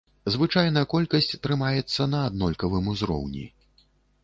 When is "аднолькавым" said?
2.31-2.91